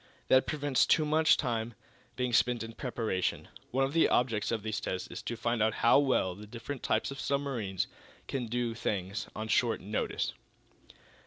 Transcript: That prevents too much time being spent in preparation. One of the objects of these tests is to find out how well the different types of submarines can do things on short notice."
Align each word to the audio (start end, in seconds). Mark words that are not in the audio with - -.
That 0.29 0.47
prevents 0.47 0.87
too 0.87 1.05
much 1.05 1.37
time 1.37 1.75
being 2.15 2.33
spent 2.33 2.63
in 2.63 2.73
preparation. 2.73 3.49
One 3.69 3.83
of 3.85 3.93
the 3.93 4.09
objects 4.09 4.49
of 4.51 4.63
these 4.63 4.79
tests 4.79 5.07
is 5.09 5.21
to 5.21 5.37
find 5.37 5.61
out 5.61 5.75
how 5.85 5.99
well 5.99 6.33
the 6.33 6.47
different 6.47 6.81
types 6.81 7.11
of 7.11 7.19
submarines 7.21 7.85
can 8.27 8.47
do 8.47 8.73
things 8.73 9.27
on 9.35 9.47
short 9.47 9.79
notice." 9.79 10.33